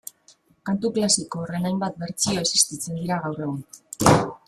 Kantu 0.69 0.89
klasiko 0.95 1.43
horren 1.43 1.69
hainbat 1.71 2.01
bertsio 2.05 2.41
existitzen 2.47 3.01
dira 3.05 3.23
gaur 3.27 3.43
egun 3.49 3.65